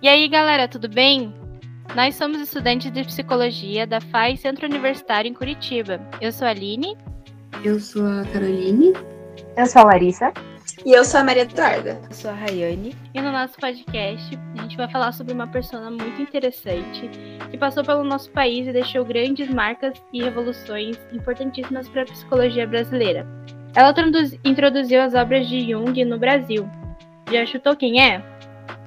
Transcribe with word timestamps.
E 0.00 0.06
aí, 0.06 0.28
galera, 0.28 0.68
tudo 0.68 0.88
bem? 0.88 1.34
Nós 1.96 2.14
somos 2.14 2.40
estudantes 2.40 2.88
de 2.92 3.02
psicologia 3.02 3.84
da 3.84 4.00
FAI 4.00 4.36
Centro 4.36 4.64
Universitário 4.64 5.28
em 5.28 5.34
Curitiba. 5.34 6.00
Eu 6.20 6.30
sou 6.30 6.46
a 6.46 6.50
Aline. 6.50 6.96
Eu 7.64 7.80
sou 7.80 8.06
a 8.06 8.24
Caroline. 8.32 8.92
Eu 9.56 9.66
sou 9.66 9.82
a 9.82 9.86
Larissa. 9.86 10.32
E 10.86 10.92
eu 10.92 11.04
sou 11.04 11.18
a 11.18 11.24
Maria 11.24 11.42
Eduarda. 11.42 12.00
Eu 12.08 12.14
sou 12.14 12.30
a 12.30 12.34
Rayane. 12.34 12.94
E 13.12 13.20
no 13.20 13.32
nosso 13.32 13.56
podcast, 13.58 14.38
a 14.56 14.62
gente 14.62 14.76
vai 14.76 14.88
falar 14.88 15.10
sobre 15.10 15.32
uma 15.32 15.48
pessoa 15.48 15.90
muito 15.90 16.22
interessante 16.22 17.10
que 17.50 17.58
passou 17.58 17.82
pelo 17.82 18.04
nosso 18.04 18.30
país 18.30 18.68
e 18.68 18.72
deixou 18.72 19.04
grandes 19.04 19.50
marcas 19.50 20.00
e 20.12 20.22
revoluções 20.22 20.96
importantíssimas 21.12 21.88
para 21.88 22.02
a 22.02 22.06
psicologia 22.06 22.68
brasileira. 22.68 23.26
Ela 23.74 23.92
introduziu 24.44 25.02
as 25.02 25.14
obras 25.14 25.48
de 25.48 25.72
Jung 25.72 26.04
no 26.04 26.20
Brasil. 26.20 26.70
Já 27.32 27.44
chutou 27.44 27.74
quem 27.74 28.00
é? 28.00 28.37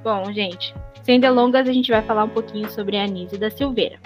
Bom, 0.04 0.34
gente, 0.34 0.74
sem 1.04 1.20
delongas, 1.20 1.70
a 1.70 1.72
gente 1.72 1.92
vai 1.92 2.02
falar 2.02 2.24
um 2.24 2.30
pouquinho 2.30 2.68
sobre 2.72 2.98
a 2.98 3.04
Anise 3.04 3.38
da 3.38 3.52
Silveira. 3.52 4.00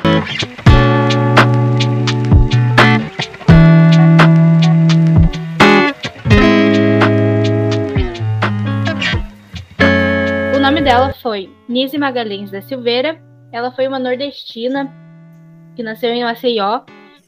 O 10.53 10.59
nome 10.59 10.81
dela 10.81 11.13
foi 11.21 11.49
Nise 11.69 11.97
Magalhães 11.97 12.51
da 12.51 12.61
Silveira. 12.61 13.17
Ela 13.49 13.71
foi 13.71 13.87
uma 13.87 13.97
nordestina 13.97 14.93
que 15.77 15.83
nasceu 15.83 16.09
em 16.09 16.25
Maceió, 16.25 16.81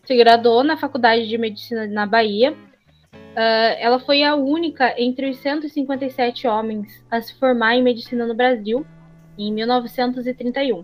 se 0.03 0.13
graduou 0.17 0.61
na 0.61 0.75
Faculdade 0.75 1.25
de 1.25 1.38
Medicina 1.38 1.88
na 1.88 2.05
Bahia. 2.05 2.53
Uh, 3.37 3.77
ela 3.77 3.99
foi 3.99 4.23
a 4.23 4.35
única 4.35 4.99
entre 4.99 5.29
os 5.29 5.37
157 5.37 6.47
homens 6.47 7.05
a 7.11 7.21
se 7.21 7.35
formar 7.35 7.75
em 7.75 7.83
medicina 7.83 8.25
no 8.25 8.33
Brasil 8.33 8.83
em 9.37 9.53
1931. 9.53 10.83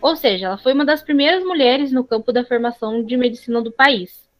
Ou 0.00 0.14
seja, 0.14 0.46
ela 0.46 0.58
foi 0.58 0.72
uma 0.72 0.84
das 0.84 1.02
primeiras 1.02 1.42
mulheres 1.42 1.90
no 1.90 2.04
campo 2.04 2.32
da 2.32 2.44
formação 2.44 3.02
de 3.02 3.16
medicina 3.16 3.60
do 3.60 3.72
país. 3.72 4.30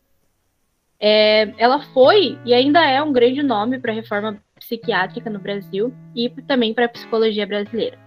É, 1.00 1.52
ela 1.58 1.80
foi 1.92 2.38
e 2.44 2.54
ainda 2.54 2.84
é 2.86 3.02
um 3.02 3.12
grande 3.12 3.42
nome 3.42 3.80
para 3.80 3.90
a 3.90 3.94
reforma 3.94 4.40
psiquiátrica 4.54 5.28
no 5.28 5.40
Brasil 5.40 5.92
e 6.14 6.30
também 6.42 6.72
para 6.72 6.84
a 6.84 6.88
psicologia 6.88 7.44
brasileira. 7.44 7.98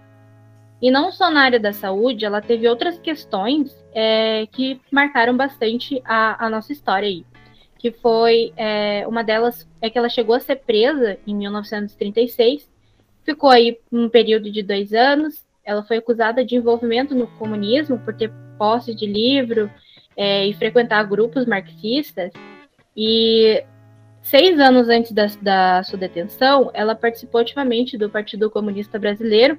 E 0.80 0.90
não 0.90 1.12
só 1.12 1.30
na 1.30 1.42
área 1.42 1.60
da 1.60 1.74
saúde, 1.74 2.24
ela 2.24 2.40
teve 2.40 2.66
outras 2.66 2.98
questões 2.98 3.76
é, 3.92 4.46
que 4.46 4.80
marcaram 4.90 5.36
bastante 5.36 6.00
a, 6.06 6.46
a, 6.46 6.48
nossa 6.48 6.72
história 6.72 7.06
aí. 7.06 7.24
Que 7.80 7.90
foi 7.90 8.52
é, 8.56 9.06
uma 9.08 9.24
delas 9.24 9.66
é 9.80 9.88
que 9.88 9.96
ela 9.96 10.08
chegou 10.08 10.34
a 10.34 10.40
ser 10.40 10.56
presa 10.56 11.18
em 11.26 11.34
1936 11.34 12.70
Ficou 13.24 13.50
aí 13.50 13.78
um 13.92 14.08
período 14.08 14.50
de 14.50 14.62
dois 14.62 14.92
anos. 14.92 15.44
Ela 15.64 15.82
foi 15.82 15.98
acusada 15.98 16.44
de 16.44 16.56
envolvimento 16.56 17.14
no 17.14 17.26
comunismo 17.26 17.98
por 17.98 18.14
ter 18.14 18.32
posse 18.58 18.94
de 18.94 19.06
livro 19.06 19.70
é, 20.16 20.46
e 20.46 20.54
frequentar 20.54 21.04
grupos 21.04 21.46
marxistas. 21.46 22.32
E 22.96 23.64
seis 24.22 24.58
anos 24.58 24.88
antes 24.88 25.12
da, 25.12 25.26
da 25.40 25.82
sua 25.82 25.98
detenção, 25.98 26.70
ela 26.74 26.94
participou 26.94 27.40
ativamente 27.40 27.96
do 27.96 28.10
Partido 28.10 28.50
Comunista 28.50 28.98
Brasileiro 28.98 29.58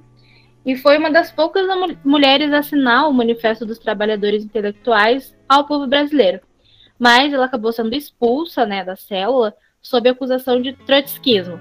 e 0.65 0.75
foi 0.75 0.97
uma 0.97 1.09
das 1.09 1.31
poucas 1.31 1.65
mulheres 2.03 2.51
a 2.51 2.59
assinar 2.59 3.09
o 3.09 3.13
Manifesto 3.13 3.65
dos 3.65 3.79
Trabalhadores 3.79 4.43
Intelectuais 4.43 5.35
ao 5.47 5.65
povo 5.65 5.87
brasileiro. 5.87 6.41
Mas 7.01 7.33
ela 7.33 7.45
acabou 7.45 7.73
sendo 7.73 7.95
expulsa 7.95 8.63
né, 8.63 8.85
da 8.85 8.95
célula 8.95 9.55
sob 9.81 10.07
acusação 10.07 10.61
de 10.61 10.73
trotskismo. 10.73 11.59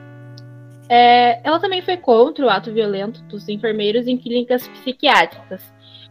É, 0.86 1.41
ela 1.42 1.58
também 1.58 1.80
foi 1.80 1.97
contra 1.97 2.44
o 2.44 2.50
ato 2.50 2.70
violento 2.70 3.22
dos 3.22 3.48
enfermeiros 3.48 4.06
em 4.06 4.19
clínicas 4.19 4.69
psiquiátricas, 4.69 5.62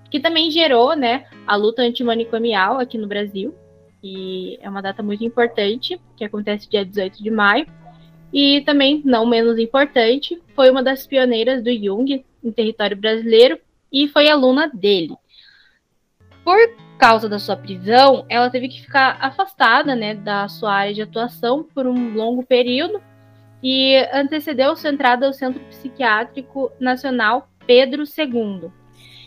que 0.09 0.19
também 0.19 0.49
gerou 0.49 0.95
né, 0.95 1.27
a 1.45 1.55
luta 1.55 1.83
antimanicomial 1.83 2.79
aqui 2.79 2.97
no 2.97 3.07
Brasil. 3.07 3.53
E 4.01 4.57
é 4.63 4.67
uma 4.67 4.81
data 4.81 5.03
muito 5.03 5.23
importante, 5.23 6.01
que 6.17 6.23
acontece 6.23 6.67
dia 6.67 6.83
18 6.83 7.21
de 7.21 7.29
maio. 7.29 7.67
E 8.33 8.61
também, 8.61 8.99
não 9.05 9.27
menos 9.27 9.59
importante, 9.59 10.41
foi 10.55 10.71
uma 10.71 10.81
das 10.81 11.05
pioneiras 11.05 11.63
do 11.63 11.71
Jung 11.71 12.25
em 12.43 12.51
território 12.51 12.97
brasileiro 12.97 13.59
e 13.93 14.07
foi 14.07 14.27
aluna 14.27 14.71
dele. 14.73 15.15
Por 16.43 16.57
causa 16.99 17.29
da 17.29 17.39
sua 17.39 17.55
prisão, 17.55 18.25
ela 18.27 18.49
teve 18.49 18.67
que 18.67 18.81
ficar 18.81 19.17
afastada 19.21 19.95
né, 19.95 20.13
da 20.13 20.49
sua 20.49 20.73
área 20.73 20.93
de 20.93 21.01
atuação 21.01 21.63
por 21.63 21.87
um 21.87 22.13
longo 22.13 22.45
período 22.45 23.01
e 23.63 23.95
antecedeu 24.13 24.75
sua 24.75 24.89
entrada 24.89 25.25
ao 25.25 25.33
Centro 25.33 25.61
Psiquiátrico 25.69 26.69
Nacional 26.77 27.49
Pedro 27.65 28.03
II, 28.03 28.69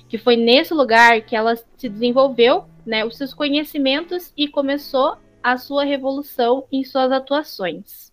que 0.07 0.19
foi 0.19 0.37
nesse 0.37 0.75
lugar 0.75 1.23
que 1.23 1.35
ela 1.35 1.57
se 1.57 1.89
desenvolveu 1.89 2.67
né, 2.85 3.07
os 3.07 3.17
seus 3.17 3.33
conhecimentos 3.33 4.35
e 4.37 4.49
começou 4.49 5.17
a 5.43 5.57
sua 5.57 5.83
revolução 5.83 6.67
em 6.71 6.85
suas 6.85 7.11
atuações. 7.11 8.13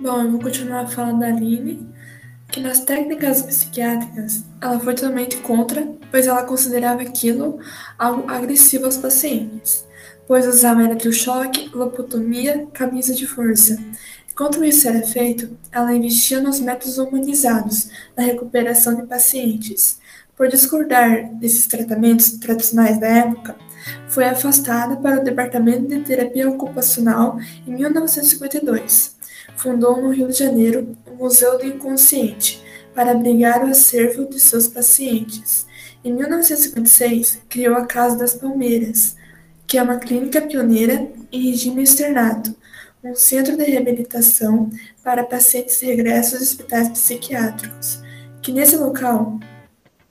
Bom, 0.00 0.22
eu 0.22 0.30
vou 0.30 0.40
continuar 0.40 0.86
falando 0.86 1.20
da 1.20 1.26
Aline, 1.26 1.86
que 2.50 2.60
nas 2.60 2.80
técnicas 2.80 3.42
psiquiátricas 3.42 4.44
ela 4.60 4.80
foi 4.80 4.94
totalmente 4.94 5.36
contra, 5.38 5.86
pois 6.10 6.26
ela 6.26 6.44
considerava 6.44 7.02
aquilo 7.02 7.58
algo 7.98 8.30
agressivo 8.30 8.86
aos 8.86 8.96
pacientes 8.96 9.86
pois 10.28 10.46
usava 10.46 10.84
eletrochoque, 10.84 11.70
lobotomia, 11.74 12.68
camisa 12.74 13.14
de 13.14 13.26
força. 13.26 13.78
Enquanto 14.30 14.62
isso 14.62 14.86
era 14.86 15.04
feito, 15.04 15.56
ela 15.72 15.92
investia 15.94 16.40
nos 16.40 16.60
métodos 16.60 16.98
humanizados 16.98 17.90
na 18.14 18.22
recuperação 18.22 18.94
de 18.94 19.06
pacientes. 19.06 19.98
Por 20.36 20.46
discordar 20.48 21.34
desses 21.36 21.66
tratamentos 21.66 22.32
tradicionais 22.32 23.00
da 23.00 23.08
época, 23.08 23.56
foi 24.06 24.24
afastada 24.24 24.96
para 24.98 25.20
o 25.20 25.24
Departamento 25.24 25.88
de 25.88 26.00
Terapia 26.00 26.48
Ocupacional 26.48 27.40
em 27.66 27.72
1952. 27.72 29.17
Fundou 29.56 30.00
no 30.00 30.10
Rio 30.10 30.28
de 30.28 30.38
Janeiro 30.38 30.96
o 31.06 31.14
Museu 31.14 31.58
do 31.58 31.66
Inconsciente 31.66 32.62
para 32.94 33.12
abrigar 33.12 33.64
o 33.64 33.70
acervo 33.70 34.28
de 34.28 34.40
seus 34.40 34.68
pacientes. 34.68 35.66
Em 36.04 36.12
1956, 36.12 37.42
criou 37.48 37.76
a 37.76 37.86
Casa 37.86 38.16
das 38.16 38.34
Palmeiras, 38.34 39.16
que 39.66 39.78
é 39.78 39.82
uma 39.82 39.98
clínica 39.98 40.40
pioneira 40.40 41.08
em 41.30 41.50
regime 41.50 41.82
externato, 41.82 42.54
um 43.02 43.14
centro 43.14 43.56
de 43.56 43.64
reabilitação 43.64 44.70
para 45.04 45.24
pacientes 45.24 45.80
regressos 45.80 46.38
de 46.38 46.44
hospitais 46.44 46.88
psiquiátricos, 46.88 48.02
que 48.42 48.52
nesse 48.52 48.76
local 48.76 49.38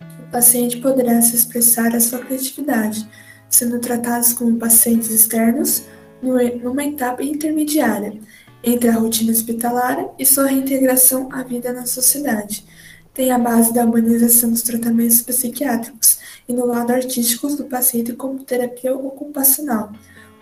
o 0.01 0.31
paciente 0.31 0.77
poderá 0.77 1.21
se 1.21 1.35
expressar 1.35 1.95
a 1.95 1.99
sua 1.99 2.19
criatividade, 2.19 3.07
sendo 3.49 3.79
tratados 3.79 4.33
como 4.33 4.57
pacientes 4.57 5.09
externos 5.09 5.83
numa 6.21 6.83
etapa 6.83 7.23
intermediária 7.23 8.17
entre 8.63 8.89
a 8.89 8.93
rotina 8.93 9.31
hospitalar 9.31 10.13
e 10.17 10.25
sua 10.25 10.47
reintegração 10.47 11.29
à 11.31 11.43
vida 11.43 11.71
na 11.71 11.85
sociedade. 11.85 12.65
Tem 13.13 13.31
a 13.31 13.39
base 13.39 13.73
da 13.73 13.85
humanização 13.85 14.51
dos 14.51 14.61
tratamentos 14.61 15.21
psiquiátricos, 15.21 16.19
e 16.47 16.53
no 16.53 16.65
lado 16.65 16.91
artístico 16.91 17.47
do 17.55 17.65
paciente 17.65 18.13
como 18.13 18.43
terapia 18.43 18.95
ocupacional. 18.95 19.91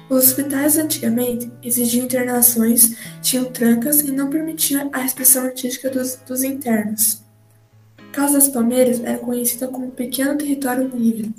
Os 0.10 0.26
hospitais 0.26 0.78
antigamente 0.78 1.52
exigiam 1.64 2.06
internações, 2.06 2.96
tinham 3.22 3.46
trancas 3.46 4.02
e 4.02 4.12
não 4.12 4.30
permitiam 4.30 4.90
a 4.94 5.04
expressão 5.04 5.46
artística 5.46 5.90
dos, 5.90 6.16
dos 6.28 6.44
internos. 6.44 7.24
Casa 8.12 8.34
das 8.34 8.48
Palmeiras 8.48 9.02
era 9.04 9.18
conhecida 9.18 9.68
como 9.68 9.92
Pequeno 9.92 10.38
Território 10.38 10.88
Livre. 10.94 11.34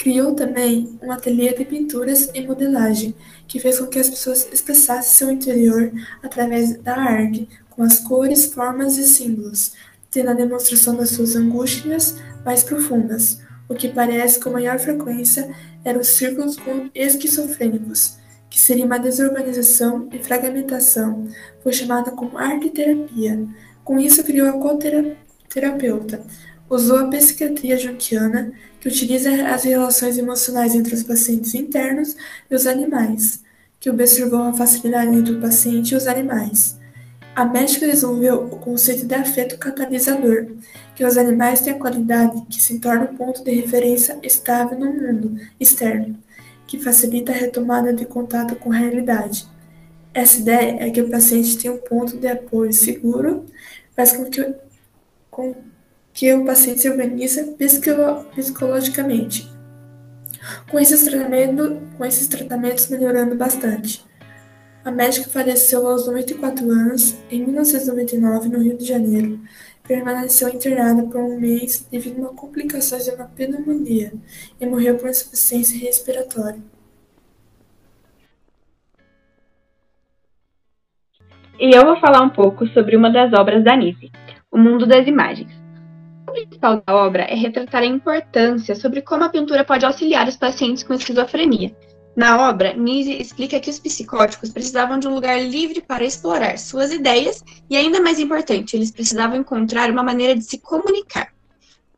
Criou 0.00 0.34
também 0.34 0.98
um 1.02 1.12
ateliê 1.12 1.52
de 1.52 1.62
pinturas 1.62 2.30
e 2.34 2.40
modelagem, 2.40 3.14
que 3.46 3.60
fez 3.60 3.78
com 3.78 3.86
que 3.86 3.98
as 3.98 4.08
pessoas 4.08 4.48
expressassem 4.50 5.12
seu 5.12 5.30
interior 5.30 5.92
através 6.22 6.74
da 6.78 6.96
arte, 6.96 7.46
com 7.68 7.82
as 7.82 8.00
cores, 8.00 8.46
formas 8.46 8.96
e 8.96 9.06
símbolos, 9.06 9.72
tendo 10.10 10.30
a 10.30 10.32
demonstração 10.32 10.96
das 10.96 11.10
suas 11.10 11.36
angústias 11.36 12.16
mais 12.46 12.62
profundas. 12.62 13.42
O 13.68 13.74
que 13.74 13.90
parece 13.90 14.40
com 14.40 14.48
maior 14.48 14.78
frequência 14.78 15.54
eram 15.84 16.00
os 16.00 16.08
círculos 16.08 16.56
esquizofrênicos, 16.94 18.16
que 18.48 18.58
seria 18.58 18.86
uma 18.86 18.98
desorganização 18.98 20.08
e 20.10 20.18
fragmentação, 20.18 21.28
foi 21.62 21.74
chamada 21.74 22.10
como 22.12 22.38
arte-terapia. 22.38 23.46
Com 23.84 23.98
isso, 23.98 24.24
criou 24.24 24.48
a 24.48 24.58
coterapeuta. 24.58 26.24
Usou 26.70 27.00
a 27.00 27.08
psiquiatria 27.08 27.76
junguiana, 27.76 28.52
que 28.78 28.86
utiliza 28.86 29.28
as 29.48 29.64
relações 29.64 30.16
emocionais 30.16 30.72
entre 30.72 30.94
os 30.94 31.02
pacientes 31.02 31.52
internos 31.52 32.16
e 32.48 32.54
os 32.54 32.64
animais, 32.64 33.42
que 33.80 33.90
observou 33.90 34.44
a 34.44 34.52
facilidade 34.52 35.12
entre 35.12 35.34
o 35.34 35.40
paciente 35.40 35.90
e 35.90 35.96
os 35.96 36.06
animais. 36.06 36.78
A 37.34 37.44
médica 37.44 37.88
desenvolveu 37.88 38.44
o 38.44 38.56
conceito 38.58 39.04
de 39.04 39.14
afeto 39.16 39.58
catalisador, 39.58 40.46
que 40.94 41.04
os 41.04 41.18
animais 41.18 41.60
têm 41.60 41.72
a 41.72 41.78
qualidade 41.78 42.40
que 42.48 42.62
se 42.62 42.78
torna 42.78 43.10
um 43.10 43.16
ponto 43.16 43.42
de 43.42 43.50
referência 43.50 44.16
estável 44.22 44.78
no 44.78 44.92
mundo 44.92 45.40
externo, 45.58 46.16
que 46.68 46.78
facilita 46.78 47.32
a 47.32 47.34
retomada 47.34 47.92
de 47.92 48.04
contato 48.04 48.54
com 48.54 48.70
a 48.70 48.76
realidade. 48.76 49.44
Essa 50.14 50.38
ideia 50.38 50.76
é 50.84 50.90
que 50.90 51.02
o 51.02 51.10
paciente 51.10 51.58
tem 51.58 51.68
um 51.68 51.78
ponto 51.78 52.16
de 52.16 52.28
apoio 52.28 52.72
seguro, 52.72 53.44
faz 53.96 54.12
com 54.12 54.24
que 54.26 54.54
com 55.30 55.54
que 56.12 56.32
o 56.34 56.44
paciente 56.44 56.80
se 56.80 56.90
organiza 56.90 57.54
psicologicamente. 58.34 59.50
Com 60.70 60.78
esses, 60.78 61.08
com 61.96 62.04
esses 62.04 62.28
tratamentos 62.28 62.88
melhorando 62.88 63.34
bastante. 63.36 64.04
A 64.82 64.90
médica 64.90 65.28
faleceu 65.28 65.86
aos 65.86 66.06
94 66.06 66.70
anos, 66.70 67.14
em 67.30 67.44
1999, 67.44 68.48
no 68.48 68.62
Rio 68.62 68.78
de 68.78 68.84
Janeiro. 68.84 69.38
Permaneceu 69.86 70.48
internada 70.48 71.02
por 71.02 71.20
um 71.20 71.38
mês 71.38 71.86
devido 71.90 72.26
a 72.26 72.34
complicações 72.34 73.04
de 73.04 73.10
uma 73.10 73.26
pneumonia 73.26 74.12
e 74.58 74.66
morreu 74.66 74.96
por 74.96 75.10
insuficiência 75.10 75.78
respiratória. 75.78 76.60
E 81.58 81.76
eu 81.76 81.84
vou 81.84 82.00
falar 82.00 82.22
um 82.22 82.30
pouco 82.30 82.66
sobre 82.68 82.96
uma 82.96 83.10
das 83.10 83.34
obras 83.34 83.62
da 83.62 83.76
Nise, 83.76 84.10
O 84.50 84.56
Mundo 84.56 84.86
das 84.86 85.06
Imagens. 85.06 85.59
Principal 86.32 86.82
da 86.86 86.94
obra 86.94 87.22
é 87.24 87.34
retratar 87.34 87.82
a 87.82 87.86
importância 87.86 88.74
sobre 88.74 89.02
como 89.02 89.24
a 89.24 89.28
pintura 89.28 89.64
pode 89.64 89.84
auxiliar 89.84 90.28
os 90.28 90.36
pacientes 90.36 90.82
com 90.82 90.94
esquizofrenia. 90.94 91.74
Na 92.16 92.48
obra, 92.48 92.74
Nise 92.74 93.12
explica 93.12 93.60
que 93.60 93.70
os 93.70 93.78
psicóticos 93.78 94.50
precisavam 94.50 94.98
de 94.98 95.06
um 95.06 95.14
lugar 95.14 95.40
livre 95.40 95.80
para 95.80 96.04
explorar 96.04 96.58
suas 96.58 96.92
ideias 96.92 97.42
e, 97.68 97.76
ainda 97.76 98.00
mais 98.00 98.18
importante, 98.18 98.76
eles 98.76 98.90
precisavam 98.90 99.36
encontrar 99.36 99.90
uma 99.90 100.02
maneira 100.02 100.34
de 100.34 100.44
se 100.44 100.58
comunicar. 100.58 101.32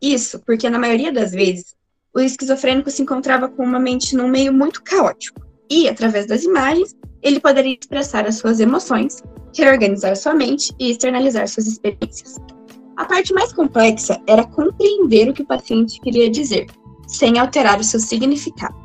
Isso 0.00 0.38
porque, 0.40 0.68
na 0.68 0.78
maioria 0.78 1.12
das 1.12 1.32
vezes, 1.32 1.74
o 2.14 2.20
esquizofrênico 2.20 2.90
se 2.90 3.02
encontrava 3.02 3.48
com 3.48 3.64
uma 3.64 3.80
mente 3.80 4.14
num 4.14 4.28
meio 4.28 4.52
muito 4.52 4.82
caótico 4.82 5.40
e, 5.70 5.88
através 5.88 6.26
das 6.26 6.42
imagens, 6.42 6.94
ele 7.22 7.40
poderia 7.40 7.74
expressar 7.74 8.26
as 8.26 8.36
suas 8.36 8.60
emoções, 8.60 9.22
reorganizar 9.56 10.14
sua 10.16 10.34
mente 10.34 10.74
e 10.78 10.90
externalizar 10.90 11.48
suas 11.48 11.66
experiências. 11.66 12.36
A 13.02 13.04
parte 13.04 13.34
mais 13.34 13.52
complexa 13.52 14.22
era 14.28 14.44
compreender 14.44 15.28
o 15.28 15.32
que 15.34 15.42
o 15.42 15.46
paciente 15.46 16.00
queria 16.00 16.30
dizer, 16.30 16.68
sem 17.04 17.36
alterar 17.36 17.80
o 17.80 17.84
seu 17.84 17.98
significado. 17.98 18.76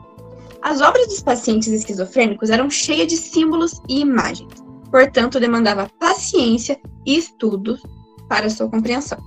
As 0.59 0.81
obras 0.81 1.05
dos 1.05 1.21
pacientes 1.21 1.67
esquizofrênicos 1.67 2.49
eram 2.49 2.67
cheias 2.67 3.07
de 3.09 3.15
símbolos 3.15 3.79
e 3.87 3.99
imagens, 3.99 4.51
portanto, 4.89 5.39
demandava 5.39 5.87
paciência 5.99 6.79
e 7.05 7.15
estudos 7.15 7.79
para 8.27 8.49
sua 8.49 8.67
compreensão. 8.67 9.19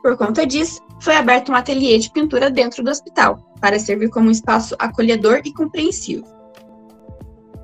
Por 0.00 0.16
conta 0.16 0.46
disso, 0.46 0.80
foi 1.00 1.16
aberto 1.16 1.50
um 1.50 1.56
ateliê 1.56 1.98
de 1.98 2.12
pintura 2.12 2.48
dentro 2.48 2.84
do 2.84 2.90
hospital, 2.92 3.52
para 3.60 3.80
servir 3.80 4.08
como 4.08 4.28
um 4.28 4.30
espaço 4.30 4.76
acolhedor 4.78 5.42
e 5.44 5.52
compreensivo. 5.52 6.24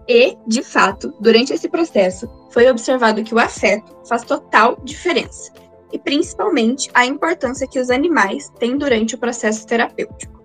E, 0.09 0.37
de 0.45 0.65
fato, 0.65 1.15
durante 1.21 1.53
esse 1.53 1.69
processo, 1.69 2.29
foi 2.51 2.69
observado 2.69 3.23
que 3.23 3.33
o 3.33 3.39
afeto 3.39 3.97
faz 4.09 4.25
total 4.25 4.77
diferença, 4.83 5.53
e 5.93 5.99
principalmente 5.99 6.91
a 6.95 7.07
importância 7.07 7.67
que 7.67 7.79
os 7.79 7.91
animais 7.91 8.51
têm 8.59 8.77
durante 8.77 9.15
o 9.15 9.19
processo 9.19 9.67
terapêutico. 9.67 10.39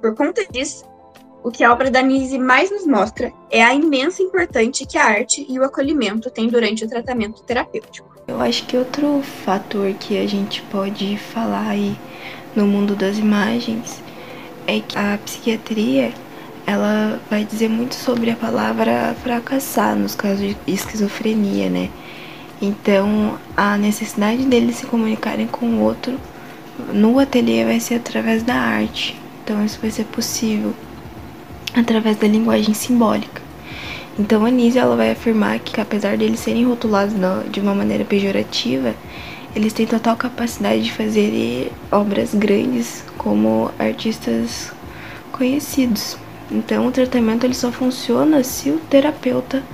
Por 0.00 0.14
conta 0.14 0.44
disso, 0.50 0.84
o 1.42 1.50
que 1.50 1.64
a 1.64 1.72
obra 1.72 1.90
da 1.90 2.02
Nise 2.02 2.38
mais 2.38 2.70
nos 2.70 2.86
mostra 2.86 3.32
é 3.50 3.62
a 3.62 3.74
imensa 3.74 4.22
importância 4.22 4.86
que 4.86 4.96
a 4.96 5.04
arte 5.04 5.44
e 5.48 5.58
o 5.58 5.64
acolhimento 5.64 6.30
têm 6.30 6.48
durante 6.48 6.84
o 6.84 6.88
tratamento 6.88 7.42
terapêutico. 7.42 8.12
Eu 8.28 8.40
acho 8.40 8.64
que 8.66 8.76
outro 8.76 9.20
fator 9.44 9.92
que 9.94 10.18
a 10.18 10.26
gente 10.26 10.62
pode 10.62 11.16
falar 11.16 11.68
aí 11.68 11.96
no 12.54 12.66
mundo 12.66 12.94
das 12.94 13.18
imagens 13.18 14.00
é 14.66 14.80
que 14.80 14.96
a 14.96 15.18
psiquiatria 15.24 16.12
ela 16.66 17.20
vai 17.28 17.44
dizer 17.44 17.68
muito 17.68 17.94
sobre 17.94 18.30
a 18.30 18.36
palavra 18.36 19.14
fracassar 19.22 19.96
nos 19.96 20.14
casos 20.14 20.38
de 20.38 20.56
esquizofrenia, 20.66 21.68
né? 21.68 21.90
Então, 22.62 23.40
a 23.56 23.76
necessidade 23.76 24.44
deles 24.44 24.76
se 24.76 24.86
comunicarem 24.86 25.48
com 25.48 25.66
o 25.66 25.80
outro 25.80 26.16
no 26.94 27.18
ateliê 27.18 27.64
vai 27.64 27.80
ser 27.80 27.96
através 27.96 28.44
da 28.44 28.54
arte. 28.54 29.20
Então, 29.42 29.64
isso 29.64 29.80
vai 29.82 29.90
ser 29.90 30.04
possível 30.04 30.72
através 31.74 32.16
da 32.16 32.28
linguagem 32.28 32.72
simbólica. 32.72 33.42
Então, 34.16 34.46
a 34.46 34.50
Nise 34.50 34.78
ela 34.78 34.94
vai 34.94 35.10
afirmar 35.10 35.58
que, 35.58 35.80
apesar 35.80 36.16
deles 36.16 36.38
serem 36.38 36.64
rotulados 36.64 37.14
de 37.50 37.58
uma 37.58 37.74
maneira 37.74 38.04
pejorativa, 38.04 38.94
eles 39.56 39.72
têm 39.72 39.84
total 39.84 40.16
capacidade 40.16 40.84
de 40.84 40.92
fazer 40.92 41.72
obras 41.90 42.32
grandes 42.32 43.04
como 43.18 43.72
artistas 43.76 44.72
conhecidos. 45.32 46.16
Então, 46.48 46.86
o 46.86 46.92
tratamento 46.92 47.44
ele 47.44 47.54
só 47.54 47.72
funciona 47.72 48.44
se 48.44 48.70
o 48.70 48.78
terapeuta 48.88 49.64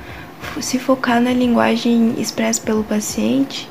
se 0.61 0.79
focar 0.79 1.20
na 1.20 1.32
linguagem 1.32 2.14
expressa 2.19 2.61
pelo 2.61 2.85
paciente 2.85 3.69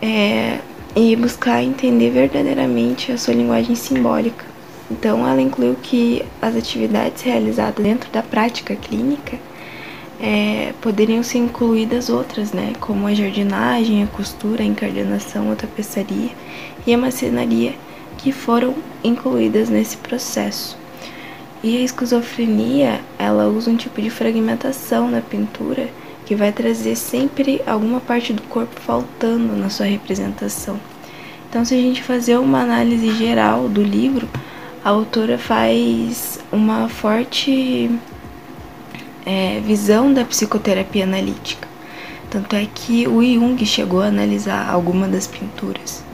é, 0.00 0.58
e 0.94 1.14
buscar 1.16 1.62
entender 1.62 2.10
verdadeiramente 2.10 3.12
a 3.12 3.18
sua 3.18 3.34
linguagem 3.34 3.74
simbólica. 3.74 4.44
Então, 4.90 5.26
ela 5.28 5.40
incluiu 5.40 5.76
que 5.82 6.24
as 6.40 6.54
atividades 6.54 7.22
realizadas 7.22 7.82
dentro 7.82 8.10
da 8.10 8.22
prática 8.22 8.76
clínica 8.76 9.38
é, 10.20 10.72
poderiam 10.80 11.22
ser 11.22 11.38
incluídas 11.38 12.08
outras, 12.08 12.52
né, 12.52 12.72
como 12.80 13.06
a 13.06 13.14
jardinagem, 13.14 14.02
a 14.02 14.06
costura, 14.06 14.62
a 14.62 14.66
encardenação, 14.66 15.50
a 15.50 15.56
tapeçaria 15.56 16.30
e 16.86 16.94
a 16.94 16.98
macenaria, 16.98 17.74
que 18.16 18.32
foram 18.32 18.74
incluídas 19.04 19.68
nesse 19.68 19.96
processo. 19.96 20.78
E 21.66 21.78
a 21.78 21.80
esquizofrenia, 21.80 23.00
ela 23.18 23.48
usa 23.48 23.72
um 23.72 23.76
tipo 23.76 24.00
de 24.00 24.08
fragmentação 24.08 25.10
na 25.10 25.20
pintura 25.20 25.88
que 26.24 26.32
vai 26.32 26.52
trazer 26.52 26.94
sempre 26.94 27.60
alguma 27.66 27.98
parte 27.98 28.32
do 28.32 28.40
corpo 28.42 28.80
faltando 28.80 29.56
na 29.56 29.68
sua 29.68 29.86
representação. 29.86 30.78
Então, 31.50 31.64
se 31.64 31.74
a 31.74 31.76
gente 31.76 32.04
fazer 32.04 32.38
uma 32.38 32.60
análise 32.60 33.10
geral 33.16 33.68
do 33.68 33.82
livro, 33.82 34.28
a 34.84 34.90
autora 34.90 35.38
faz 35.38 36.38
uma 36.52 36.88
forte 36.88 37.90
é, 39.26 39.60
visão 39.66 40.14
da 40.14 40.24
psicoterapia 40.24 41.02
analítica. 41.02 41.66
Tanto 42.30 42.54
é 42.54 42.68
que 42.72 43.08
o 43.08 43.20
Jung 43.20 43.66
chegou 43.66 44.02
a 44.02 44.06
analisar 44.06 44.70
alguma 44.70 45.08
das 45.08 45.26
pinturas. 45.26 46.04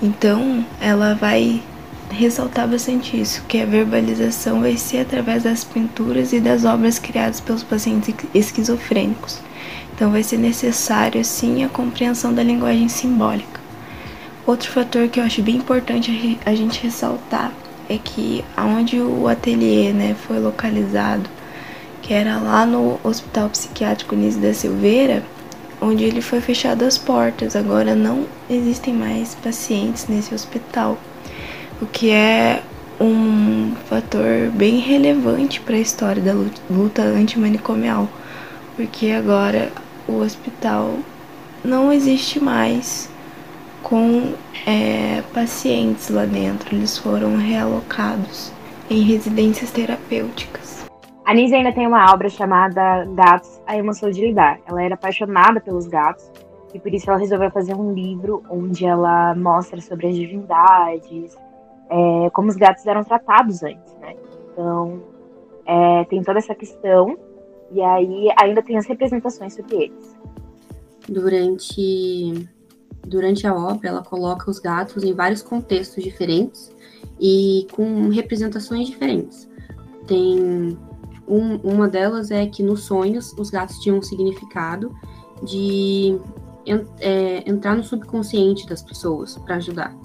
Então, 0.00 0.64
ela 0.80 1.14
vai 1.14 1.62
ressaltar 2.10 2.68
bastante 2.68 3.20
isso, 3.20 3.42
que 3.48 3.60
a 3.60 3.66
verbalização 3.66 4.60
vai 4.60 4.76
ser 4.76 4.98
através 4.98 5.44
das 5.44 5.64
pinturas 5.64 6.32
e 6.32 6.40
das 6.40 6.64
obras 6.64 6.98
criadas 6.98 7.40
pelos 7.40 7.62
pacientes 7.62 8.14
esquizofrênicos. 8.34 9.38
Então 9.94 10.10
vai 10.10 10.22
ser 10.22 10.38
necessário 10.38 11.20
assim 11.20 11.64
a 11.64 11.68
compreensão 11.68 12.32
da 12.32 12.42
linguagem 12.42 12.88
simbólica. 12.88 13.60
Outro 14.46 14.70
fator 14.70 15.08
que 15.08 15.20
eu 15.20 15.24
acho 15.24 15.42
bem 15.42 15.56
importante 15.56 16.38
a 16.44 16.54
gente 16.54 16.82
ressaltar 16.82 17.52
é 17.88 17.98
que 17.98 18.44
aonde 18.56 18.98
o 18.98 19.28
ateliê, 19.28 19.92
né, 19.92 20.16
foi 20.26 20.38
localizado, 20.38 21.28
que 22.00 22.14
era 22.14 22.38
lá 22.38 22.64
no 22.64 22.98
Hospital 23.04 23.50
Psiquiátrico 23.50 24.16
Nise 24.16 24.38
da 24.38 24.54
Silveira, 24.54 25.22
onde 25.80 26.04
ele 26.04 26.22
foi 26.22 26.40
fechado 26.40 26.84
as 26.84 26.96
portas. 26.96 27.54
Agora 27.54 27.94
não 27.94 28.26
existem 28.48 28.94
mais 28.94 29.34
pacientes 29.34 30.06
nesse 30.08 30.34
hospital 30.34 30.98
o 31.80 31.86
que 31.86 32.10
é 32.10 32.62
um 33.00 33.74
fator 33.86 34.50
bem 34.52 34.78
relevante 34.78 35.60
para 35.60 35.76
a 35.76 35.80
história 35.80 36.22
da 36.22 36.32
luta 36.68 37.02
antimanicomial, 37.02 38.06
porque 38.76 39.10
agora 39.10 39.70
o 40.06 40.20
hospital 40.20 40.96
não 41.64 41.92
existe 41.92 42.38
mais 42.38 43.10
com 43.82 44.34
é, 44.66 45.22
pacientes 45.32 46.10
lá 46.10 46.26
dentro, 46.26 46.74
eles 46.74 46.98
foram 46.98 47.36
realocados 47.36 48.52
em 48.90 49.02
residências 49.02 49.70
terapêuticas. 49.70 50.84
A 51.24 51.32
Nise 51.32 51.54
ainda 51.54 51.72
tem 51.72 51.86
uma 51.86 52.12
obra 52.12 52.28
chamada 52.28 53.04
Gatos, 53.14 53.60
a 53.66 53.76
Emoção 53.76 54.10
de 54.10 54.20
Lidar. 54.20 54.58
Ela 54.66 54.82
era 54.82 54.94
apaixonada 54.94 55.60
pelos 55.60 55.86
gatos 55.86 56.28
e 56.74 56.78
por 56.78 56.92
isso 56.92 57.08
ela 57.08 57.18
resolveu 57.18 57.50
fazer 57.50 57.74
um 57.74 57.92
livro 57.92 58.42
onde 58.50 58.84
ela 58.84 59.34
mostra 59.34 59.80
sobre 59.80 60.08
as 60.08 60.16
divindades, 60.16 61.36
é, 61.90 62.30
como 62.30 62.48
os 62.48 62.56
gatos 62.56 62.86
eram 62.86 63.02
tratados 63.02 63.62
antes, 63.62 63.94
né? 64.00 64.14
Então, 64.52 65.02
é, 65.66 66.04
tem 66.04 66.22
toda 66.22 66.38
essa 66.38 66.54
questão, 66.54 67.18
e 67.72 67.82
aí 67.82 68.28
ainda 68.40 68.62
tem 68.62 68.76
as 68.78 68.86
representações 68.86 69.54
sobre 69.54 69.76
eles. 69.76 70.18
Durante, 71.08 72.48
durante 73.06 73.46
a 73.46 73.54
obra, 73.54 73.88
ela 73.88 74.02
coloca 74.02 74.48
os 74.48 74.60
gatos 74.60 75.02
em 75.02 75.12
vários 75.12 75.42
contextos 75.42 76.02
diferentes 76.02 76.74
e 77.18 77.66
com 77.72 78.08
representações 78.08 78.88
diferentes. 78.88 79.48
Tem 80.06 80.78
um, 81.26 81.56
uma 81.62 81.88
delas 81.88 82.30
é 82.30 82.46
que 82.46 82.62
nos 82.62 82.84
sonhos 82.84 83.32
os 83.38 83.50
gatos 83.50 83.78
tinham 83.80 83.98
um 83.98 84.02
significado 84.02 84.94
de 85.42 86.18
é, 87.00 87.48
entrar 87.48 87.76
no 87.76 87.82
subconsciente 87.82 88.66
das 88.66 88.82
pessoas 88.82 89.36
para 89.38 89.56
ajudar 89.56 89.96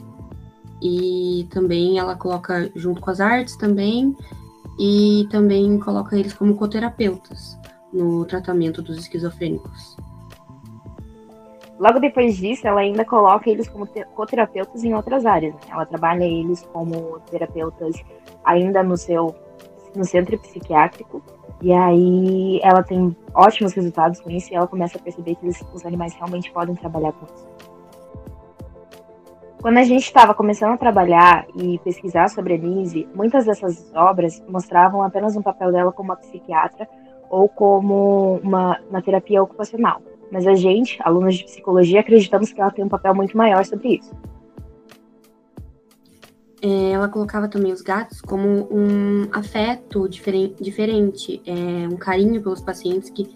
e 0.81 1.47
também 1.51 1.99
ela 1.99 2.15
coloca 2.15 2.69
junto 2.75 3.01
com 3.01 3.09
as 3.09 3.19
artes 3.19 3.55
também 3.55 4.15
e 4.79 5.27
também 5.31 5.79
coloca 5.79 6.17
eles 6.17 6.33
como 6.33 6.55
coterapeutas 6.55 7.57
no 7.93 8.25
tratamento 8.25 8.81
dos 8.81 8.97
esquizofrênicos. 8.97 9.95
Logo 11.79 11.99
depois 11.99 12.37
disso, 12.37 12.67
ela 12.67 12.81
ainda 12.81 13.03
coloca 13.03 13.49
eles 13.49 13.67
como 13.67 13.85
coterapeutas 14.13 14.83
em 14.83 14.93
outras 14.93 15.25
áreas. 15.25 15.53
Né? 15.55 15.61
Ela 15.69 15.85
trabalha 15.85 16.23
eles 16.23 16.61
como 16.71 17.19
terapeutas 17.29 17.95
ainda 18.43 18.81
no 18.81 18.95
seu 18.95 19.35
no 19.93 20.03
centro 20.03 20.37
psiquiátrico. 20.39 21.21
E 21.61 21.71
aí 21.71 22.59
ela 22.61 22.83
tem 22.83 23.15
ótimos 23.33 23.73
resultados 23.73 24.19
com 24.19 24.29
isso 24.29 24.51
e 24.51 24.55
ela 24.55 24.67
começa 24.67 24.97
a 24.97 25.01
perceber 25.01 25.35
que 25.35 25.47
os 25.47 25.85
animais 25.85 26.13
realmente 26.13 26.51
podem 26.51 26.75
trabalhar 26.75 27.13
com 27.13 27.25
isso. 27.25 27.64
Quando 29.65 29.79
a 29.79 29.83
gente 29.83 30.03
estava 30.03 30.31
começando 30.35 30.73
a 30.73 30.77
trabalhar 30.77 31.47
e 31.55 31.79
pesquisar 31.79 32.27
sobre 32.27 32.53
a 32.53 32.57
Lise, 32.57 33.07
muitas 33.15 33.45
dessas 33.45 33.91
obras 33.95 34.39
mostravam 34.47 35.01
apenas 35.01 35.35
um 35.35 35.41
papel 35.41 35.71
dela 35.71 35.91
como 35.91 36.11
uma 36.11 36.15
psiquiatra 36.15 36.87
ou 37.31 37.49
como 37.49 38.39
uma, 38.43 38.79
uma 38.87 39.01
terapia 39.01 39.41
ocupacional. 39.41 40.03
Mas 40.31 40.45
a 40.45 40.53
gente, 40.53 40.99
alunos 41.01 41.33
de 41.33 41.45
psicologia, 41.45 42.01
acreditamos 42.01 42.53
que 42.53 42.61
ela 42.61 42.69
tem 42.69 42.85
um 42.85 42.87
papel 42.87 43.15
muito 43.15 43.35
maior 43.35 43.65
sobre 43.65 43.95
isso. 43.95 44.15
É, 46.61 46.91
ela 46.91 47.09
colocava 47.09 47.47
também 47.47 47.71
os 47.71 47.81
gatos 47.81 48.21
como 48.21 48.67
um 48.71 49.27
afeto 49.33 50.07
diferente, 50.07 50.63
diferente 50.63 51.41
é, 51.43 51.87
um 51.91 51.97
carinho 51.97 52.39
pelos 52.39 52.61
pacientes 52.61 53.09
que, 53.09 53.27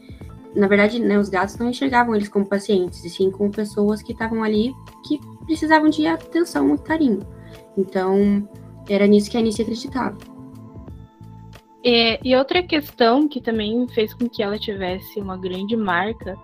na 0.56 0.68
verdade, 0.68 1.00
né, 1.00 1.18
os 1.18 1.30
gatos 1.30 1.58
não 1.58 1.70
enxergavam 1.70 2.16
eles 2.16 2.30
como 2.30 2.46
pacientes, 2.46 3.04
e 3.06 3.10
sim 3.10 3.30
como 3.30 3.52
pessoas 3.52 4.02
que 4.02 4.14
estavam 4.14 4.44
ali 4.44 4.74
que 5.08 5.20
precisavam 5.46 5.90
de 5.90 6.06
atenção 6.08 6.74
e 6.74 6.78
carinho. 6.78 7.20
Então, 7.78 8.48
era 8.90 9.08
nisso 9.08 9.30
que 9.30 9.38
a 9.38 9.40
Anice 9.40 9.62
acreditava. 9.62 10.18
É, 11.84 12.20
e 12.28 12.36
outra 12.36 12.62
questão 12.62 13.28
que 13.28 13.40
também 13.40 13.88
fez 13.90 14.14
com 14.14 14.28
que 14.28 14.44
ela 14.44 14.60
tivesse 14.60 15.20
uma 15.20 15.38
grande 15.38 15.78
marca 15.78 16.38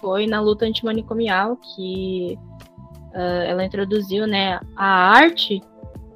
foi 0.00 0.26
na 0.26 0.40
luta 0.40 0.64
antimanicomial, 0.64 1.56
que 1.56 2.38
uh, 3.14 3.42
ela 3.46 3.64
introduziu 3.64 4.26
né, 4.26 4.60
a 4.76 5.10
arte 5.10 5.60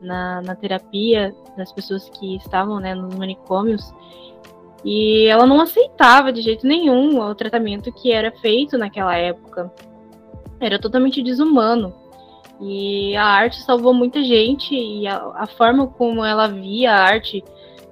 na, 0.00 0.40
na 0.42 0.54
terapia 0.54 1.34
das 1.56 1.72
pessoas 1.72 2.08
que 2.10 2.36
estavam 2.36 2.78
né, 2.78 2.94
nos 2.94 3.14
manicômios. 3.14 3.92
E 4.84 5.26
ela 5.26 5.46
não 5.46 5.60
aceitava 5.60 6.32
de 6.32 6.40
jeito 6.40 6.66
nenhum 6.66 7.20
o 7.20 7.34
tratamento 7.34 7.92
que 7.92 8.12
era 8.12 8.32
feito 8.32 8.78
naquela 8.78 9.16
época. 9.16 9.70
Era 10.58 10.78
totalmente 10.78 11.22
desumano. 11.22 11.94
E 12.60 13.16
a 13.16 13.24
arte 13.24 13.62
salvou 13.62 13.94
muita 13.94 14.22
gente 14.22 14.74
e 14.74 15.06
a, 15.06 15.16
a 15.34 15.46
forma 15.46 15.86
como 15.86 16.24
ela 16.24 16.46
via 16.46 16.92
a 16.92 17.02
arte 17.02 17.42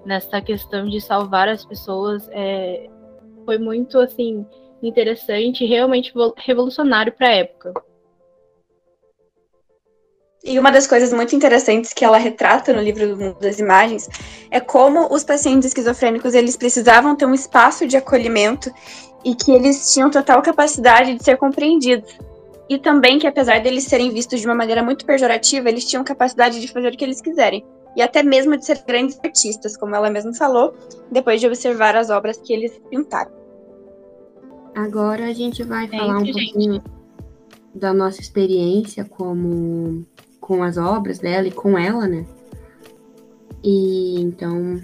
nessa 0.05 0.41
questão 0.41 0.87
de 0.87 1.01
salvar 1.01 1.49
as 1.49 1.65
pessoas 1.65 2.29
é, 2.33 2.89
foi 3.45 3.59
muito 3.59 3.99
assim 3.99 4.47
interessante 4.83 5.65
realmente 5.65 6.13
revolucionário 6.37 7.13
para 7.13 7.29
a 7.29 7.35
época. 7.35 7.75
E 10.45 10.59
uma 10.59 10.71
das 10.71 10.87
coisas 10.87 11.13
muito 11.13 11.35
interessantes 11.35 11.93
que 11.93 12.05
ela 12.05 12.17
retrata 12.17 12.73
no 12.73 12.81
livro 12.81 13.09
do 13.09 13.17
Mundo 13.17 13.39
das 13.41 13.59
Imagens 13.59 14.09
é 14.51 14.61
como 14.61 15.13
os 15.13 15.25
pacientes 15.25 15.69
esquizofrênicos 15.69 16.35
eles 16.35 16.57
precisavam 16.57 17.17
ter 17.17 17.27
um 17.27 17.35
espaço 17.35 17.87
de 17.87 17.97
acolhimento 17.97 18.71
e 19.25 19.35
que 19.35 19.51
eles 19.51 19.93
tinham 19.93 20.11
total 20.11 20.41
capacidade 20.41 21.15
de 21.15 21.25
ser 21.25 21.37
compreendidos 21.37 22.17
e 22.69 22.79
também 22.79 23.19
que, 23.19 23.27
apesar 23.27 23.61
deles 23.63 23.85
serem 23.85 24.11
vistos 24.11 24.41
de 24.41 24.47
uma 24.47 24.55
maneira 24.55 24.83
muito 24.83 25.07
pejorativa, 25.07 25.69
eles 25.69 25.87
tinham 25.87 26.05
capacidade 26.05 26.61
de 26.61 26.69
fazer 26.69 26.93
o 26.93 26.97
que 26.97 27.05
eles 27.05 27.21
quiserem. 27.21 27.65
E 27.97 28.03
até 28.03 28.23
mesmo 28.23 28.57
de 28.57 28.65
ser 28.65 28.83
grandes 28.87 29.19
artistas, 29.25 29.77
como 29.77 29.97
ela 29.97 30.11
mesma 30.11 30.35
falou, 30.35 30.75
depois 31.11 31.41
de 31.41 31.47
observar 31.47 31.97
as 31.97 32.11
obras 32.11 32.37
que 32.37 32.53
eles 32.53 32.79
pintaram. 32.91 33.33
Agora 34.75 35.25
a 35.25 35.33
gente 35.33 35.65
vai 35.65 35.89
falar 35.89 36.19
um 36.19 36.25
gente. 36.25 36.53
pouquinho 36.53 36.83
da 37.75 37.95
nossa 37.95 38.21
experiência 38.21 39.05
como 39.05 40.07
com 40.49 40.65
as 40.65 40.77
obras 40.77 41.21
dela 41.21 41.47
e 41.47 41.53
com 41.53 41.79
ela, 41.79 42.09
né? 42.09 42.25
E 43.63 44.21
então 44.21 44.81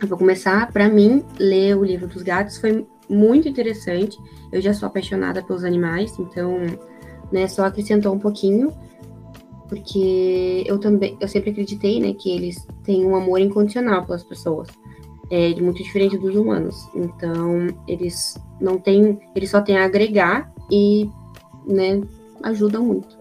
eu 0.00 0.06
vou 0.06 0.16
começar. 0.16 0.70
Para 0.70 0.88
mim, 0.88 1.24
ler 1.38 1.76
o 1.76 1.82
livro 1.82 2.06
dos 2.06 2.22
gatos 2.22 2.58
foi 2.58 2.86
muito 3.08 3.48
interessante. 3.48 4.16
Eu 4.52 4.60
já 4.60 4.72
sou 4.72 4.86
apaixonada 4.86 5.42
pelos 5.42 5.64
animais, 5.64 6.16
então 6.18 6.58
né? 7.30 7.46
Só 7.48 7.64
acrescentou 7.64 8.12
um 8.12 8.18
pouquinho, 8.18 8.72
porque 9.68 10.64
eu 10.66 10.78
também, 10.78 11.16
eu 11.20 11.28
sempre 11.28 11.50
acreditei, 11.50 12.00
né, 12.00 12.12
que 12.12 12.30
eles 12.30 12.66
têm 12.82 13.06
um 13.06 13.14
amor 13.14 13.38
incondicional 13.38 14.04
pelas 14.04 14.24
pessoas. 14.24 14.68
É 15.30 15.54
muito 15.60 15.82
diferente 15.82 16.18
dos 16.18 16.34
humanos. 16.34 16.88
Então, 16.94 17.68
eles 17.86 18.36
não 18.60 18.78
têm, 18.78 19.18
eles 19.34 19.50
só 19.50 19.60
têm 19.60 19.78
a 19.78 19.84
agregar 19.84 20.52
e, 20.70 21.08
né, 21.66 22.00
ajudam 22.42 22.84
muito. 22.84 23.16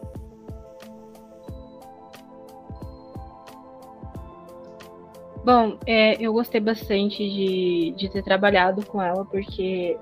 Bom, 5.49 5.79
é, 5.87 6.15
eu 6.23 6.31
gostei 6.31 6.61
bastante 6.61 7.27
de, 7.27 7.91
de 7.97 8.07
ter 8.07 8.21
trabalhado 8.21 8.85
com 8.85 9.01
ela, 9.01 9.25
porque 9.25 9.97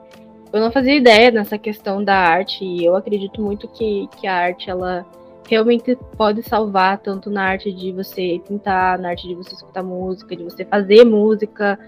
eu 0.52 0.60
não 0.60 0.70
fazia 0.70 0.94
ideia 0.94 1.32
nessa 1.32 1.58
questão 1.58 2.04
da 2.04 2.18
arte 2.18 2.66
e 2.66 2.84
eu 2.84 2.98
acredito 2.98 3.42
muito 3.42 3.66
que, 3.70 4.10
que 4.20 4.28
a 4.28 4.36
arte 4.36 4.70
ela 4.70 5.06
realmente 5.48 5.98
pode 6.18 6.44
salvar 6.44 6.98
tanto 6.98 7.30
na 7.30 7.44
arte 7.44 7.72
de 7.72 7.94
você 7.94 8.42
pintar, 8.46 9.00
na 9.00 9.12
arte 9.12 9.26
de 9.26 9.36
você 9.36 9.54
escutar 9.54 9.82
música, 9.84 10.36
de 10.36 10.44
você 10.44 10.66
fazer 10.66 11.06
música, 11.06 11.80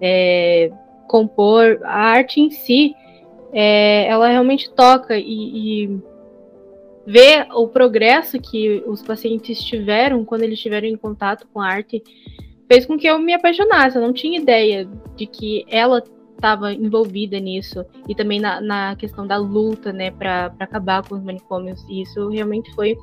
é, 0.00 0.72
compor. 1.06 1.78
A 1.84 2.06
arte 2.08 2.40
em 2.40 2.50
si, 2.50 2.92
é, 3.52 4.08
ela 4.08 4.26
realmente 4.26 4.68
toca 4.68 5.16
e, 5.16 5.84
e 5.84 6.00
ver 7.06 7.46
o 7.54 7.68
progresso 7.68 8.36
que 8.40 8.82
os 8.84 9.00
pacientes 9.00 9.62
tiveram 9.62 10.24
quando 10.24 10.42
eles 10.42 10.54
estiveram 10.54 10.88
em 10.88 10.96
contato 10.96 11.46
com 11.54 11.60
a 11.60 11.68
arte 11.68 12.02
fez 12.68 12.86
com 12.86 12.98
que 12.98 13.06
eu 13.06 13.18
me 13.18 13.32
apaixonasse. 13.32 13.96
Eu 13.96 14.02
não 14.02 14.12
tinha 14.12 14.38
ideia 14.38 14.88
de 15.16 15.26
que 15.26 15.64
ela 15.68 16.02
estava 16.34 16.72
envolvida 16.72 17.40
nisso 17.40 17.84
e 18.08 18.14
também 18.14 18.38
na, 18.38 18.60
na 18.60 18.96
questão 18.96 19.26
da 19.26 19.36
luta, 19.36 19.92
né, 19.92 20.10
para 20.10 20.52
acabar 20.58 21.06
com 21.06 21.14
os 21.14 21.22
manicômios. 21.22 21.84
E 21.88 22.02
isso 22.02 22.28
realmente 22.28 22.72
foi 22.74 22.96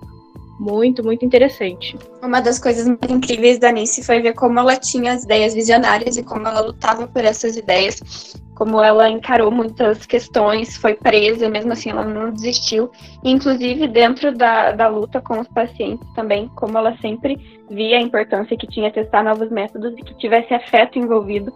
muito, 0.60 1.04
muito 1.04 1.26
interessante. 1.26 1.98
Uma 2.22 2.42
das 2.42 2.60
coisas 2.60 2.88
mais 2.88 3.12
incríveis 3.12 3.60
da 3.60 3.72
Nice 3.72 4.04
foi 4.04 4.22
ver 4.22 4.34
como 4.34 4.60
ela 4.60 4.76
tinha 4.76 5.14
as 5.14 5.24
ideias 5.24 5.54
visionárias 5.54 6.18
e 6.18 6.24
como 6.24 6.48
ela 6.48 6.62
lutava 6.62 7.08
por 7.08 7.24
essas 7.24 7.58
ideias, 7.58 8.36
como 8.56 8.82
ela 8.82 9.10
encarou 9.10 9.52
muitas 9.52 10.06
questões, 10.06 10.78
foi 10.78 10.94
presa, 10.94 11.50
mesmo 11.50 11.74
assim 11.74 11.90
ela 11.90 12.06
não 12.06 12.32
desistiu. 12.32 12.92
inclusive, 13.24 13.88
dentro 13.88 14.36
da, 14.36 14.72
da 14.72 14.88
luta 14.88 15.20
com 15.22 15.40
os 15.40 15.48
pacientes 15.48 16.08
também, 16.14 16.48
como 16.56 16.78
ela 16.78 16.96
sempre 16.98 17.36
via 17.70 17.98
a 17.98 18.02
importância 18.02 18.58
que 18.58 18.68
tinha 18.68 18.92
testar 18.92 19.24
novos 19.24 19.50
métodos 19.50 19.94
e 19.98 20.04
que 20.04 20.16
tivesse 20.18 20.54
afeto 20.54 21.00
envolvido 21.00 21.52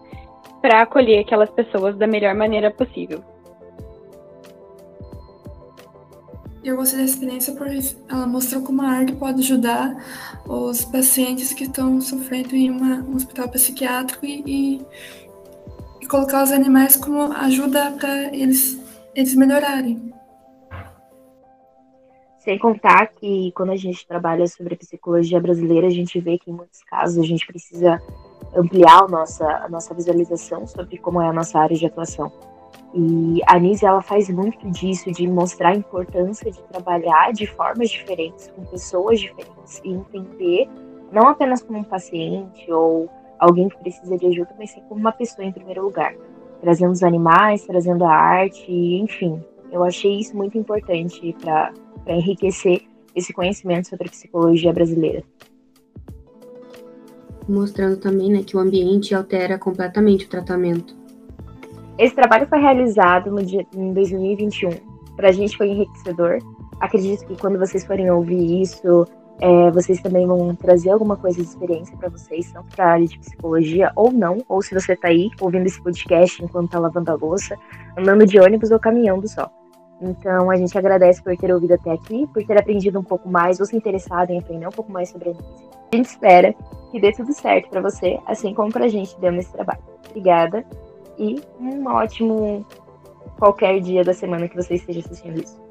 para 0.61 0.81
acolher 0.81 1.19
aquelas 1.19 1.49
pessoas 1.51 1.95
da 1.97 2.07
melhor 2.07 2.33
maneira 2.33 2.71
possível. 2.71 3.23
Eu 6.67 6.75
gostei 6.75 6.99
da 6.99 7.05
experiência 7.05 7.53
porque 7.53 7.79
ela 8.09 8.27
mostrou 8.27 8.61
como 8.61 8.81
a 8.81 8.89
arte 8.89 9.13
pode 9.13 9.39
ajudar 9.39 10.03
os 10.45 10.83
pacientes 10.83 11.53
que 11.53 11.63
estão 11.63 12.01
sofrendo 12.01 12.53
em 12.57 12.69
uma, 12.69 12.95
um 12.95 13.15
hospital 13.15 13.47
psiquiátrico 13.47 14.25
e, 14.25 14.43
e, 14.45 14.85
e 16.01 16.07
colocar 16.07 16.43
os 16.43 16.51
animais 16.51 16.97
como 16.97 17.31
ajuda 17.31 17.91
para 17.91 18.35
eles, 18.35 18.77
eles 19.15 19.33
melhorarem. 19.33 20.13
Sem 22.39 22.59
contar 22.59 23.13
que 23.13 23.53
quando 23.53 23.71
a 23.71 23.77
gente 23.77 24.05
trabalha 24.05 24.45
sobre 24.45 24.73
a 24.73 24.77
psicologia 24.77 25.39
brasileira, 25.39 25.87
a 25.87 25.91
gente 25.91 26.19
vê 26.19 26.37
que 26.37 26.51
em 26.51 26.53
muitos 26.53 26.83
casos 26.83 27.17
a 27.17 27.25
gente 27.25 27.47
precisa 27.47 28.01
ampliar 28.53 29.03
a 29.03 29.07
nossa, 29.07 29.47
a 29.47 29.69
nossa 29.69 29.93
visualização 29.93 30.67
sobre 30.67 30.97
como 30.97 31.21
é 31.21 31.29
a 31.29 31.33
nossa 31.33 31.59
área 31.59 31.77
de 31.77 31.85
atuação. 31.85 32.29
E 32.99 33.41
a 33.45 33.59
Nise, 33.59 33.85
ela 33.85 34.01
faz 34.01 34.27
muito 34.27 34.71
disso, 34.71 35.11
de 35.11 35.27
mostrar 35.27 35.69
a 35.69 35.75
importância 35.75 36.51
de 36.51 36.59
trabalhar 36.63 37.31
de 37.31 37.45
formas 37.45 37.91
diferentes, 37.91 38.51
com 38.55 38.65
pessoas 38.65 39.19
diferentes, 39.19 39.79
e 39.85 39.91
entender, 39.91 40.67
não 41.11 41.27
apenas 41.27 41.61
como 41.61 41.77
um 41.77 41.83
paciente 41.83 42.71
ou 42.71 43.07
alguém 43.37 43.69
que 43.69 43.77
precisa 43.77 44.17
de 44.17 44.25
ajuda, 44.25 44.49
mas 44.57 44.71
sim 44.71 44.81
como 44.89 44.99
uma 44.99 45.11
pessoa 45.11 45.45
em 45.45 45.51
primeiro 45.51 45.83
lugar. 45.83 46.15
Trazendo 46.59 46.91
os 46.91 47.03
animais, 47.03 47.67
trazendo 47.67 48.03
a 48.03 48.11
arte, 48.11 48.65
enfim. 48.71 49.39
Eu 49.71 49.83
achei 49.83 50.19
isso 50.19 50.35
muito 50.35 50.57
importante 50.57 51.35
para 51.39 51.71
enriquecer 52.07 52.81
esse 53.15 53.31
conhecimento 53.31 53.89
sobre 53.89 54.07
a 54.07 54.11
psicologia 54.11 54.73
brasileira 54.73 55.23
mostrando 57.47 57.95
também 57.95 58.29
né, 58.29 58.43
que 58.43 58.57
o 58.57 58.59
ambiente 58.59 59.15
altera 59.15 59.57
completamente 59.57 60.25
o 60.25 60.29
tratamento. 60.29 60.96
Esse 61.97 62.13
trabalho 62.13 62.47
foi 62.47 62.59
realizado 62.59 63.31
no 63.31 63.43
dia, 63.43 63.65
em 63.75 63.91
2021. 63.91 64.69
Para 65.15 65.29
a 65.29 65.31
gente 65.31 65.57
foi 65.57 65.69
enriquecedor. 65.69 66.37
Acredito 66.79 67.25
que 67.25 67.35
quando 67.35 67.57
vocês 67.57 67.83
forem 67.83 68.11
ouvir 68.11 68.61
isso, 68.61 69.07
é, 69.39 69.71
vocês 69.71 69.99
também 69.99 70.27
vão 70.27 70.55
trazer 70.55 70.91
alguma 70.91 71.17
coisa 71.17 71.41
de 71.41 71.47
experiência 71.47 71.97
para 71.97 72.09
vocês, 72.09 72.51
tanto 72.51 72.75
para 72.75 72.85
a 72.85 72.91
área 72.93 73.07
de 73.07 73.17
psicologia 73.17 73.91
ou 73.95 74.11
não, 74.11 74.43
ou 74.47 74.61
se 74.61 74.75
você 74.75 74.93
está 74.93 75.07
aí 75.07 75.31
ouvindo 75.41 75.65
esse 75.65 75.81
podcast 75.81 76.43
enquanto 76.43 76.67
está 76.67 76.79
lavando 76.79 77.11
a 77.11 77.15
louça, 77.15 77.57
andando 77.97 78.27
de 78.27 78.39
ônibus 78.39 78.69
ou 78.69 78.79
caminhando 78.79 79.27
só. 79.27 79.51
Então, 79.99 80.51
a 80.51 80.55
gente 80.55 80.77
agradece 80.77 81.23
por 81.23 81.35
ter 81.35 81.51
ouvido 81.51 81.73
até 81.73 81.91
aqui, 81.91 82.27
por 82.31 82.45
ter 82.45 82.59
aprendido 82.59 82.99
um 82.99 83.03
pouco 83.03 83.27
mais, 83.27 83.59
ou 83.59 83.65
se 83.65 83.75
interessado 83.75 84.29
em 84.29 84.37
aprender 84.37 84.67
um 84.67 84.71
pouco 84.71 84.91
mais 84.91 85.09
sobre 85.09 85.29
a 85.29 85.31
análise. 85.31 85.65
A 85.91 85.95
gente 85.95 86.05
espera 86.05 86.55
que 86.91 86.99
dê 86.99 87.11
tudo 87.11 87.33
certo 87.33 87.69
para 87.69 87.81
você, 87.81 88.19
assim 88.27 88.53
como 88.53 88.71
para 88.71 88.85
a 88.85 88.87
gente 88.87 89.19
deu 89.19 89.31
nesse 89.31 89.51
trabalho. 89.51 89.81
Obrigada 90.11 90.63
e 91.17 91.41
um 91.59 91.85
ótimo 91.87 92.65
qualquer 93.37 93.79
dia 93.79 94.03
da 94.03 94.13
semana 94.13 94.47
que 94.47 94.55
você 94.55 94.75
esteja 94.75 94.99
assistindo 94.99 95.41
isso. 95.41 95.66